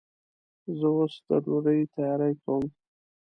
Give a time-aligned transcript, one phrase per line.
[0.77, 2.63] زه اوس د ډوډۍ تیاری کوم.